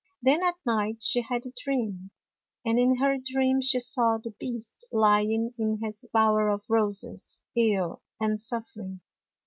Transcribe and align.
Then, 0.19 0.41
at 0.43 0.55
night, 0.65 0.99
she 1.03 1.21
had 1.21 1.45
a 1.45 1.53
dream, 1.55 2.09
and 2.65 2.79
in 2.79 2.95
her 2.95 3.19
dream 3.23 3.61
she 3.61 3.79
saw 3.79 4.17
the 4.17 4.31
Beast 4.39 4.87
lying 4.91 5.53
in 5.59 5.77
his 5.79 6.05
bower 6.11 6.49
of 6.49 6.63
roses, 6.67 7.39
ill 7.55 8.01
and 8.19 8.41
suffering. 8.41 9.01